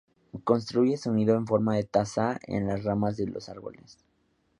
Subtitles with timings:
[0.43, 3.99] Construye su nido en forma de taza en las ramas de los árboles.